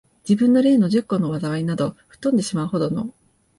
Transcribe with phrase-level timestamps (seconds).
[0.27, 3.13] 自分の例の十個の禍いなど、吹っ飛んでしまう程の、